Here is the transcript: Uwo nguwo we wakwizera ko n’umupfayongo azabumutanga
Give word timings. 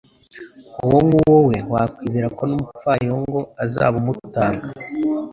Uwo 0.85 0.97
nguwo 1.07 1.35
we 1.47 1.55
wakwizera 1.71 2.27
ko 2.37 2.43
n’umupfayongo 2.49 3.39
azabumutanga 3.63 4.67